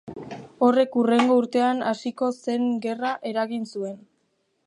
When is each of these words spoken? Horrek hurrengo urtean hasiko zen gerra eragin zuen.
Horrek 0.67 0.95
hurrengo 1.01 1.35
urtean 1.41 1.83
hasiko 1.91 2.31
zen 2.47 2.65
gerra 2.87 3.13
eragin 3.33 3.69
zuen. 3.75 3.97